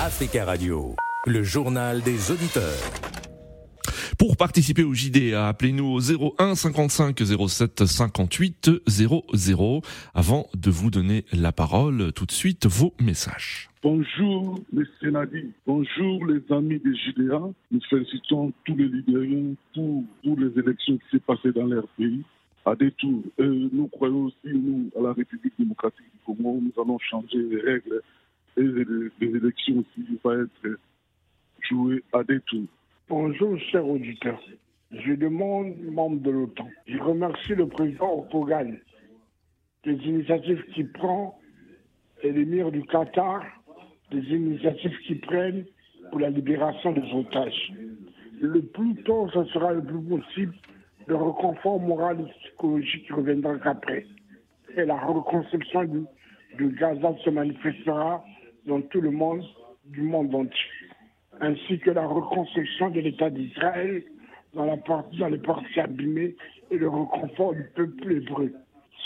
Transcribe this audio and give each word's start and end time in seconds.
Africa 0.00 0.44
Radio, 0.44 0.96
le 1.24 1.44
journal 1.44 2.02
des 2.02 2.32
auditeurs. 2.32 2.82
Pour 4.18 4.36
participer 4.36 4.82
au 4.82 4.92
JDA, 4.92 5.46
appelez-nous 5.46 5.86
au 5.86 6.00
01 6.40 6.56
55 6.56 7.16
07 7.48 7.86
58 7.86 8.70
00. 8.88 9.82
Avant 10.12 10.46
de 10.54 10.70
vous 10.70 10.90
donner 10.90 11.24
la 11.32 11.52
parole, 11.52 12.12
tout 12.12 12.26
de 12.26 12.32
suite 12.32 12.66
vos 12.66 12.92
messages. 13.00 13.70
Bonjour 13.84 14.58
les 14.72 14.84
Sénadis, 15.00 15.52
bonjour 15.64 16.26
les 16.26 16.42
amis 16.50 16.80
des 16.80 16.96
JDA. 16.96 17.40
Nous 17.70 17.80
félicitons 17.88 18.52
tous 18.64 18.74
les 18.74 18.88
Libériens 18.88 19.54
pour, 19.74 20.02
pour 20.24 20.38
les 20.38 20.58
élections 20.58 20.96
qui 20.96 21.04
s'est 21.12 21.22
passées 21.24 21.52
dans 21.52 21.66
leur 21.66 21.86
pays 21.96 22.24
à 22.64 22.74
des 22.74 22.90
tours. 22.92 23.22
nous 23.38 23.88
croyons 23.88 24.24
aussi, 24.24 24.54
nous, 24.54 24.90
à 24.98 25.02
la 25.02 25.12
République 25.12 25.54
démocratique 25.58 26.06
du 26.12 26.18
Congo, 26.24 26.60
nous 26.60 26.82
allons 26.82 26.98
changer 26.98 27.38
les 27.38 27.60
règles 27.60 28.02
et 28.56 28.62
les, 28.62 29.36
élections 29.36 29.78
aussi 29.78 30.18
vont 30.22 30.42
être 30.44 30.78
jouées 31.68 32.02
à 32.12 32.22
des 32.24 32.40
tours. 32.40 32.66
Bonjour, 33.08 33.58
chers 33.70 33.86
auditeurs. 33.86 34.40
Je 34.92 35.12
demande 35.14 35.74
membre 35.82 36.20
de 36.20 36.30
l'OTAN. 36.30 36.68
Je 36.86 36.98
remercie 36.98 37.54
le 37.54 37.66
président 37.66 38.18
Opogan 38.18 38.78
des 39.84 39.94
initiatives 39.94 40.62
qu'il 40.72 40.90
prend 40.92 41.38
et 42.22 42.32
l'émir 42.32 42.70
du 42.70 42.82
Qatar 42.84 43.44
des 44.10 44.22
initiatives 44.34 44.96
qu'il 45.06 45.20
prennent 45.20 45.64
pour 46.10 46.20
la 46.20 46.30
libération 46.30 46.92
des 46.92 47.12
otages. 47.12 47.72
Le 48.40 48.62
plus 48.62 48.94
tôt, 49.02 49.28
ce 49.32 49.44
sera 49.46 49.72
le 49.72 49.82
plus 49.82 50.00
possible 50.02 50.54
le 51.06 51.16
reconfort 51.16 51.80
moral 51.80 52.20
et 52.20 52.32
psychologique 52.40 53.06
qui 53.06 53.12
reviendra 53.12 53.58
qu'après. 53.58 54.06
Et 54.76 54.84
la 54.84 54.96
reconstruction 54.96 55.84
du, 55.84 56.04
du, 56.56 56.68
Gaza 56.76 57.14
se 57.24 57.30
manifestera 57.30 58.24
dans 58.66 58.80
tout 58.82 59.00
le 59.00 59.10
monde, 59.10 59.44
du 59.86 60.02
monde 60.02 60.34
entier. 60.34 60.70
Ainsi 61.40 61.78
que 61.78 61.90
la 61.90 62.06
reconstruction 62.06 62.90
de 62.90 63.00
l'État 63.00 63.30
d'Israël 63.30 64.04
dans, 64.54 64.64
les 65.28 65.38
parties 65.38 65.80
abîmées 65.80 66.36
et 66.70 66.78
le 66.78 66.88
reconfort 66.88 67.54
du 67.54 67.64
peuple 67.74 68.12
hébreu. 68.12 68.52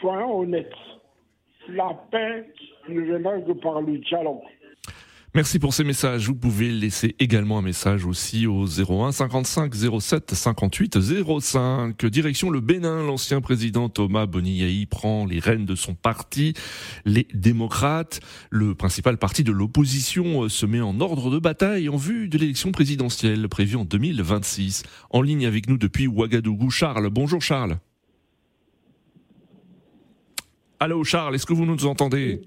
Soyons 0.00 0.40
honnêtes, 0.40 0.72
la 1.68 1.90
paix 2.10 2.46
ne 2.88 3.00
viendra 3.00 3.40
que 3.40 3.52
par 3.52 3.82
le 3.82 3.98
dialogue. 3.98 4.40
Merci 5.36 5.58
pour 5.58 5.74
ces 5.74 5.82
messages. 5.82 6.28
Vous 6.28 6.36
pouvez 6.36 6.70
laisser 6.70 7.16
également 7.18 7.58
un 7.58 7.62
message 7.62 8.06
aussi 8.06 8.46
au 8.46 8.66
01 8.66 9.10
55 9.10 9.74
07 10.00 10.32
58 10.32 10.98
05. 11.40 12.06
Direction 12.06 12.50
le 12.50 12.60
Bénin, 12.60 13.02
l'ancien 13.04 13.40
président 13.40 13.88
Thomas 13.88 14.26
Boniaï 14.26 14.86
prend 14.86 15.26
les 15.26 15.40
rênes 15.40 15.64
de 15.64 15.74
son 15.74 15.96
parti, 15.96 16.54
les 17.04 17.26
démocrates. 17.34 18.20
Le 18.50 18.76
principal 18.76 19.18
parti 19.18 19.42
de 19.42 19.50
l'opposition 19.50 20.44
euh, 20.44 20.48
se 20.48 20.66
met 20.66 20.80
en 20.80 21.00
ordre 21.00 21.32
de 21.32 21.40
bataille 21.40 21.88
en 21.88 21.96
vue 21.96 22.28
de 22.28 22.38
l'élection 22.38 22.70
présidentielle 22.70 23.48
prévue 23.48 23.74
en 23.74 23.84
2026. 23.84 24.84
En 25.10 25.20
ligne 25.20 25.46
avec 25.46 25.68
nous 25.68 25.78
depuis 25.78 26.06
Ouagadougou, 26.06 26.70
Charles. 26.70 27.10
Bonjour 27.10 27.42
Charles. 27.42 27.78
Allô 30.78 31.02
Charles, 31.02 31.34
est-ce 31.34 31.46
que 31.46 31.54
vous 31.54 31.66
nous 31.66 31.86
entendez? 31.86 32.40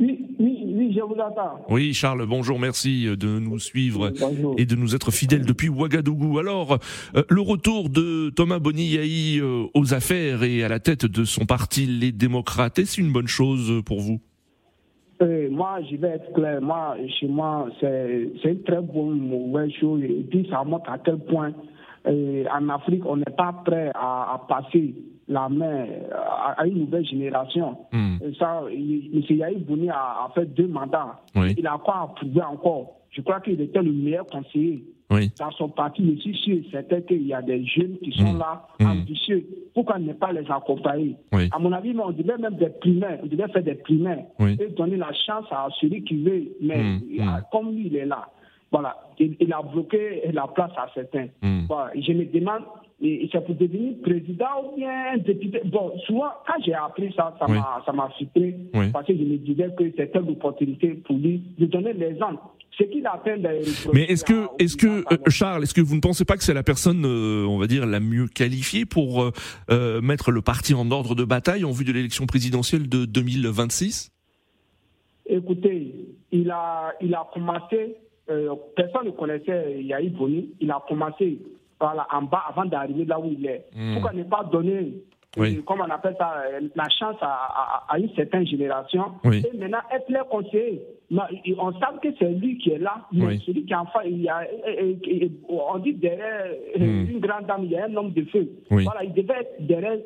Charles, 1.94 2.26
bonjour, 2.28 2.60
merci 2.60 3.06
de 3.06 3.40
nous 3.40 3.60
suivre 3.60 4.12
et 4.58 4.66
de 4.66 4.76
nous 4.76 4.96
être 4.96 5.12
fidèles 5.12 5.46
depuis 5.46 5.70
Ouagadougou. 5.70 6.40
Alors, 6.40 6.78
euh, 7.16 7.24
le 7.30 7.42
retour 7.42 7.90
de 7.90 8.30
Thomas 8.30 8.60
Boniaï 8.60 9.40
euh, 9.40 9.66
aux 9.74 9.94
affaires 9.94 10.44
et 10.44 10.64
à 10.64 10.68
la 10.68 10.80
tête 10.80 11.06
de 11.06 11.24
son 11.24 11.46
parti, 11.46 11.86
les 11.86 12.12
démocrates, 12.12 12.80
est-ce 12.80 13.02
une 13.02 13.12
bonne 13.12 13.28
chose 13.28 13.82
pour 13.86 14.00
vous? 14.00 14.20
Euh, 15.22 15.50
moi, 15.50 15.80
je 15.90 15.96
vais 15.96 16.10
être 16.10 16.34
clair. 16.34 16.62
Moi, 16.62 16.96
chez 17.20 17.28
moi, 17.28 17.68
c'est 17.82 18.30
une 18.44 18.64
très 18.64 18.82
bonne 18.82 19.72
chose. 19.80 20.04
Et 20.04 20.26
puis, 20.30 20.48
ça 20.50 20.64
montre 20.64 20.90
à 20.90 20.98
quel 21.00 21.18
point 21.20 21.54
en 22.06 22.70
Afrique, 22.70 23.04
on 23.06 23.18
n'est 23.18 23.36
pas 23.36 23.54
prêt 23.66 23.92
à 23.94 24.42
passer 24.48 24.96
la 25.28 25.50
main 25.50 25.86
à, 26.58 26.66
une 26.66 26.80
nouvelle 26.80 27.06
génération. 27.06 27.78
Hmm. 27.92 28.18
ça, 28.40 28.62
M. 28.72 29.22
Yahi 29.30 29.58
Bouni 29.58 29.90
a, 29.90 30.30
fait 30.34 30.46
deux 30.46 30.68
mandats. 30.68 31.20
Il 31.36 31.68
a 31.68 31.78
quoi 31.84 32.02
à 32.02 32.08
prouver 32.16 32.42
encore 32.42 32.98
Je 33.12 33.22
crois 33.22 33.40
qu'il 33.42 33.60
était 33.62 33.82
le 33.82 33.92
meilleur 33.92 34.26
conseiller. 34.26 34.84
Dans 35.10 35.52
son 35.52 35.70
parti, 35.70 36.04
je 36.16 36.22
suis 36.22 36.36
sûr, 36.36 36.58
c'est 36.72 37.06
qu'il 37.06 37.26
y 37.28 37.34
a 37.34 37.42
des 37.42 37.66
jeunes 37.66 37.98
qui 38.04 38.12
sont 38.12 38.34
hmm. 38.34 38.40
là, 38.40 38.68
hmm. 38.80 38.88
ambitieux. 38.88 39.46
Pourquoi 39.74 40.00
ne 40.00 40.14
pas 40.14 40.32
les 40.34 40.50
accompagner 40.50 41.16
À 41.52 41.60
mon 41.60 41.72
avis, 41.72 41.96
on 41.98 42.12
devait 42.12 42.38
même 42.38 42.56
des 42.56 42.70
primaires, 42.70 43.20
on 43.24 43.28
devait 43.28 43.48
faire 43.48 43.64
des 43.64 43.76
primaires 43.76 44.26
et 44.40 44.68
donner 44.76 44.98
la 44.98 45.14
chance 45.14 45.46
à 45.52 45.68
celui 45.80 46.04
qui 46.04 46.24
veut. 46.24 46.44
Mais 46.62 47.00
comme 47.52 47.72
lui, 47.72 47.88
il 47.88 47.96
est 47.96 48.06
là, 48.06 48.28
voilà, 48.72 48.98
il, 49.18 49.54
a 49.54 49.62
bloqué 49.62 50.30
la 50.34 50.48
place 50.48 50.72
à 50.76 50.88
certains. 50.94 51.28
je 51.42 52.14
me 52.14 52.26
demande 52.26 52.64
et 53.00 53.30
c'est 53.32 53.46
pour 53.46 53.54
devenir 53.54 53.94
président 54.02 54.46
ou 54.66 54.76
bien 54.76 55.18
député. 55.18 55.62
Bon, 55.66 55.92
souvent, 56.08 56.32
quand 56.48 56.62
j'ai 56.66 56.74
appris 56.74 57.14
ça, 57.16 57.36
ça 57.40 57.48
m'a 57.48 57.84
ça 57.86 57.92
m'a 57.94 58.10
surpris 58.18 58.56
parce 58.92 59.06
que 59.06 59.14
je 59.14 59.24
me 59.24 59.38
disais 59.38 59.70
que 59.78 59.84
c'était 59.96 60.18
une 60.18 60.32
opportunité 60.32 60.90
pour 61.06 61.16
lui 61.16 61.44
de 61.60 61.68
donner 61.68 61.94
l'exemple. 61.94 62.42
Ce 62.72 62.84
qu'il 62.84 63.06
a 63.08 63.20
fait 63.24 63.38
Mais 63.92 64.04
est-ce 64.04 64.24
que, 64.24 64.48
est-ce 64.60 64.78
que 64.78 65.04
euh, 65.12 65.18
Charles, 65.30 65.64
est-ce 65.64 65.74
que 65.74 65.82
vous 65.82 65.96
ne 65.96 66.00
pensez 66.00 66.26
pas 66.26 66.38
que 66.38 66.44
c'est 66.44 66.54
la 66.54 66.64
personne, 66.64 67.06
euh, 67.06 67.46
on 67.48 67.58
va 67.58 67.66
dire, 67.66 67.88
la 67.88 68.00
mieux 68.00 68.28
qualifiée 68.28 68.86
pour 68.86 69.32
euh, 69.72 70.02
mettre 70.02 70.30
le 70.32 70.42
parti 70.42 70.76
en 70.76 70.92
ordre 70.92 71.16
de 71.16 71.24
bataille 71.24 71.66
en 71.66 71.72
vue 71.72 71.86
de 71.86 71.92
l'élection 71.92 72.28
présidentielle 72.28 72.88
de 72.88 73.06
2026 73.06 74.12
Écoutez, 75.26 75.94
il 76.32 76.52
a, 76.52 76.94
il 77.02 77.14
a 77.16 77.28
commencé. 77.34 77.96
personne 78.76 79.06
ne 79.06 79.12
connaissait 79.12 79.82
Yahi 79.82 80.10
Boni. 80.10 80.52
Il 80.62 80.72
a 80.72 80.82
commencé 80.88 81.40
voilà, 81.80 82.08
en 82.12 82.24
bas 82.24 82.44
avant 82.50 82.66
d'arriver 82.66 83.06
là 83.06 83.20
où 83.20 83.26
il 83.26 83.46
est. 83.46 83.66
Hmm. 83.76 83.94
Pourquoi 83.94 84.14
ne 84.14 84.24
pas 84.24 84.44
donner, 84.52 84.94
euh, 85.38 85.62
comme 85.66 85.82
on 85.82 85.90
appelle 85.92 86.16
ça, 86.18 86.44
euh, 86.48 86.62
la 86.76 86.90
chance 86.90 87.18
à, 87.22 87.86
à, 87.90 88.00
une 88.00 88.14
certaine 88.16 88.48
génération 88.48 89.14
et 89.26 89.44
maintenant 89.58 89.80
être 89.94 90.10
leur 90.10 90.28
conseiller 90.28 90.82
on 91.10 91.72
sait 91.74 91.86
que 92.02 92.10
c'est 92.20 92.32
lui 92.32 92.58
qui 92.58 92.72
est 92.72 92.80
là, 92.80 93.08
mais 93.12 93.38
celui 93.40 93.66
qui 93.66 93.74
en 93.74 93.86
fait, 93.86 94.10
il 94.10 94.22
y 94.22 94.30
a, 94.30 94.42
on 95.48 95.80
dit 95.80 95.94
derrière 95.94 96.48
hmm. 96.78 97.10
une 97.10 97.20
grande 97.20 97.46
dame, 97.46 97.64
il 97.64 97.72
y 97.72 97.78
a 97.78 97.86
un 97.86 97.96
homme 97.96 98.12
de 98.12 98.24
feu. 98.26 98.50
Voilà, 98.70 99.04
il 99.04 99.14
devait 99.14 99.42
être 99.42 99.66
derrière, 99.66 99.98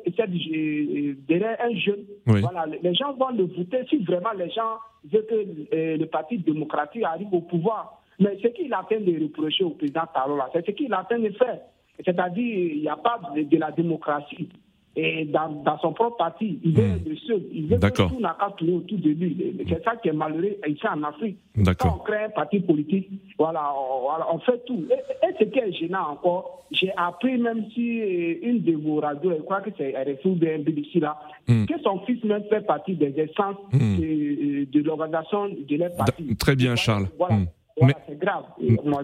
derrière 1.28 1.56
un 1.60 1.74
jeune. 1.76 2.04
Voilà, 2.26 2.66
les 2.66 2.94
gens 2.94 3.12
vont 3.14 3.30
le 3.30 3.44
voter 3.44 3.84
si 3.88 3.98
vraiment 4.04 4.32
les 4.36 4.50
gens 4.50 4.78
veulent 5.10 5.26
que 5.26 5.74
euh, 5.74 5.96
le 5.96 6.06
Parti 6.06 6.38
démocratique 6.38 7.02
arrive 7.02 7.32
au 7.32 7.40
pouvoir. 7.40 8.01
Mais 8.18 8.38
ce 8.42 8.48
qu'il 8.48 8.72
a 8.72 8.84
fait 8.88 9.00
de 9.00 9.22
reprocher 9.22 9.64
au 9.64 9.70
président 9.70 10.02
Tarola, 10.12 10.48
c'est 10.52 10.64
ce 10.64 10.70
qu'il 10.72 10.92
a 10.92 11.04
fait 11.08 11.18
de 11.18 11.30
faire. 11.30 11.58
C'est-à-dire, 12.04 12.72
il 12.74 12.80
n'y 12.80 12.88
a 12.88 12.96
pas 12.96 13.20
de, 13.34 13.56
la 13.56 13.70
démocratie. 13.70 14.48
Et 14.94 15.24
dans, 15.24 15.78
son 15.80 15.94
propre 15.94 16.18
parti, 16.18 16.60
il 16.62 16.78
est 16.78 16.96
hmm. 16.96 17.04
le 17.06 17.16
seul. 17.16 17.42
Il 17.50 17.66
veut 17.66 17.78
que 17.78 18.08
tout 18.08 18.20
n'a 18.20 18.36
qu'à 18.38 18.50
tourner 18.50 18.74
autour 18.74 18.98
de 18.98 19.08
lui. 19.08 19.56
C'est 19.66 19.82
ça 19.82 19.96
qui 19.96 20.08
est 20.08 20.12
malheureux 20.12 20.56
ici 20.68 20.86
en 20.86 21.02
Afrique. 21.02 21.38
Quand 21.78 21.94
on 21.94 21.98
crée 22.00 22.24
un 22.24 22.28
parti 22.28 22.60
politique, 22.60 23.08
voilà, 23.38 23.72
on, 24.30 24.38
fait 24.40 24.62
tout. 24.66 24.84
Et, 24.90 25.32
ce 25.38 25.44
qui 25.44 25.58
est 25.58 25.72
gênant 25.72 26.10
encore, 26.10 26.66
j'ai 26.70 26.92
appris, 26.94 27.38
même 27.38 27.64
si 27.72 28.02
euh, 28.02 28.34
une 28.42 28.62
de 28.62 28.76
vos 28.76 29.00
radios, 29.00 29.32
je 29.34 29.42
crois 29.42 29.62
que 29.62 29.70
c'est 29.78 29.94
RFU 29.96 30.28
ou 30.28 30.34
BBC 30.34 31.00
là, 31.00 31.18
hmm. 31.48 31.64
que 31.64 31.80
son 31.82 32.00
fils 32.00 32.22
même 32.24 32.44
fait 32.50 32.60
partie 32.60 32.94
des 32.94 33.14
essences 33.18 33.56
hmm. 33.72 33.98
de, 33.98 34.64
de 34.70 34.82
l'organisation 34.82 35.48
de 35.48 35.76
leur 35.76 35.96
parti. 35.96 36.36
Très 36.36 36.54
bien, 36.54 36.76
Charles. 36.76 37.06
Voilà 37.16 37.36
c'est 38.08 38.18
grave. 38.18 38.44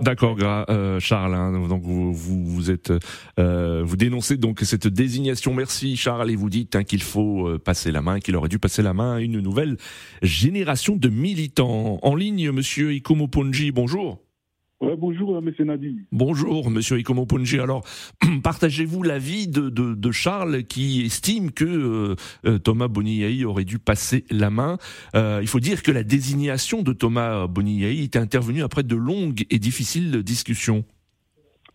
D'accord, 0.00 0.37
euh, 0.43 1.00
Charles. 1.00 1.34
Hein, 1.34 1.69
donc 1.69 1.83
vous, 1.83 2.12
vous, 2.12 2.71
êtes, 2.71 2.93
euh, 3.39 3.83
vous 3.84 3.97
dénoncez 3.97 4.37
donc 4.37 4.61
cette 4.61 4.87
désignation. 4.87 5.55
Merci, 5.55 5.97
Charles, 5.97 6.31
et 6.31 6.37
vous 6.37 6.50
dites 6.50 6.77
hein, 6.77 6.84
qu'il 6.84 7.03
faut 7.03 7.49
euh, 7.49 7.59
passer 7.59 7.93
la 7.93 8.03
main, 8.03 8.21
qu'il 8.21 8.37
aurait 8.37 8.49
dû 8.49 8.59
passer 8.59 8.83
la 8.83 8.94
main 8.94 9.16
à 9.16 9.21
une 9.21 9.41
nouvelle 9.41 9.77
génération 10.22 10.97
de 10.97 11.09
militants. 11.09 11.99
En 12.03 12.15
ligne, 12.15 12.50
Monsieur 12.50 12.93
Ikomo 12.93 13.28
Ponji, 13.28 13.72
bonjour 13.72 14.19
bonjour, 14.80 15.36
euh, 15.36 15.41
M. 15.41 15.66
Nadi. 15.66 15.97
Bonjour, 16.13 16.71
Monsieur 16.71 16.98
Ikomo 16.98 17.27
Ponji. 17.27 17.59
Alors, 17.59 17.84
partagez-vous 18.42 19.03
l'avis 19.03 19.48
de, 19.48 19.69
de, 19.71 20.10
Charles 20.10 20.65
qui 20.65 21.03
estime 21.03 21.51
que 21.53 21.65
euh, 21.65 22.16
euh, 22.47 22.59
Thomas 22.59 22.89
Boniaï 22.89 23.45
aurait 23.45 23.65
dû 23.65 23.78
passer 23.78 24.25
la 24.30 24.51
main? 24.51 24.78
il 25.15 25.47
faut 25.47 25.60
dire 25.60 25.83
que 25.83 25.91
la 25.91 26.03
désignation 26.03 26.83
de 26.83 26.92
Thomas 26.92 27.47
Boniaï 27.47 28.04
était 28.04 28.19
intervenue 28.19 28.63
après 28.63 28.83
de 28.83 28.97
longues 28.97 29.45
et 29.51 29.59
difficiles 29.59 30.22
discussions. 30.22 30.84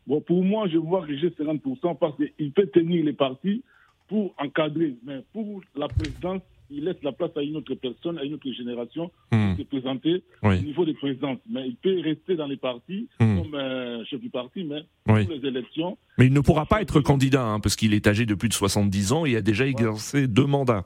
Bon, 0.08 0.22
pour 0.22 0.44
moi, 0.44 0.68
je 0.68 0.78
vois 0.78 1.06
que 1.06 1.16
j'ai 1.18 1.30
50% 1.30 1.98
parce 1.98 2.16
qu'il 2.18 2.52
peut 2.52 2.68
tenir 2.68 3.06
les 3.06 3.14
partis 3.14 3.64
pour 4.08 4.34
encadrer. 4.38 4.96
Mais 5.06 5.24
pour 5.34 5.62
la 5.76 5.88
présidence, 5.88 6.42
il 6.74 6.86
laisse 6.86 7.02
la 7.04 7.12
place 7.12 7.32
à 7.36 7.42
une 7.42 7.58
autre 7.58 7.74
personne, 7.76 8.18
à 8.18 8.24
une 8.24 8.34
autre 8.34 8.52
génération 8.52 9.12
hmm. 9.32 9.56
se 9.58 9.64
présenter 9.64 10.24
au 10.42 10.54
niveau 10.54 10.86
des 10.86 10.94
présidences. 10.94 11.40
Mais 11.50 11.68
il 11.68 11.76
peut 11.76 12.02
rester 12.02 12.36
dans 12.36 12.48
les 12.48 12.58
partis 12.58 13.08
hmm. 13.20 13.42
comme 13.42 13.56
euh, 13.56 14.04
chef 14.06 14.20
du 14.20 14.30
parti, 14.30 14.64
mais 14.64 14.84
pour 15.06 15.18
les 15.18 15.48
élections. 15.48 15.98
Mais 16.18 16.28
il 16.28 16.34
ne 16.34 16.40
pourra 16.40 16.66
pas 16.66 16.82
être 16.82 17.00
candidat, 17.02 17.46
hein, 17.46 17.60
parce 17.60 17.76
qu'il 17.76 17.94
est 17.94 18.08
âgé 18.08 18.26
de 18.26 18.36
plus 18.36 18.50
de 18.50 18.54
70 18.54 19.12
ans 19.12 19.26
et 19.26 19.36
a 19.36 19.42
déjà 19.42 19.68
exercé 19.68 20.28
deux 20.28 20.46
mandats. 20.46 20.86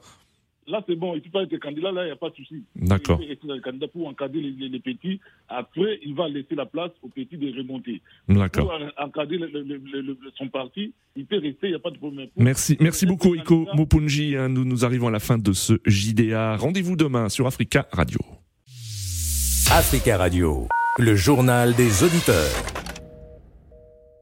Là, 0.67 0.83
c'est 0.87 0.95
bon, 0.95 1.15
il 1.15 1.21
peut 1.21 1.29
pas 1.29 1.43
être 1.43 1.57
candidat, 1.57 1.91
là, 1.91 2.03
il 2.03 2.07
n'y 2.07 2.11
a 2.11 2.15
pas 2.15 2.29
de 2.29 2.35
souci. 2.35 2.63
D'accord. 2.75 3.19
Il 3.21 3.35
peut 3.37 3.53
être 3.53 3.61
candidat 3.61 3.87
pour 3.87 4.07
encadrer 4.07 4.41
les, 4.41 4.69
les, 4.69 4.79
petits. 4.79 5.19
Après, 5.47 5.99
il 6.03 6.13
va 6.13 6.27
laisser 6.27 6.55
la 6.55 6.65
place 6.65 6.91
aux 7.01 7.09
petits 7.09 7.37
de 7.37 7.57
remonter. 7.57 8.01
D'accord. 8.27 8.67
Pour 8.67 9.03
encadrer 9.03 9.39
son 10.37 10.49
parti, 10.49 10.93
il 11.15 11.25
peut 11.25 11.39
rester, 11.39 11.67
il 11.67 11.69
n'y 11.69 11.75
a 11.75 11.79
pas 11.79 11.91
de 11.91 11.97
problème. 11.97 12.27
Merci, 12.35 12.77
merci 12.79 13.05
beaucoup, 13.05 13.35
Iko 13.35 13.67
Mupunji. 13.75 14.35
Hein, 14.35 14.49
nous, 14.49 14.65
nous 14.65 14.85
arrivons 14.85 15.07
à 15.07 15.11
la 15.11 15.19
fin 15.19 15.37
de 15.37 15.53
ce 15.53 15.73
JDA. 15.85 16.57
Rendez-vous 16.57 16.95
demain 16.95 17.29
sur 17.29 17.47
Africa 17.47 17.87
Radio. 17.91 18.19
Africa 19.71 20.17
Radio, 20.17 20.67
le 20.97 21.15
journal 21.15 21.73
des 21.75 22.03
auditeurs. 22.03 22.76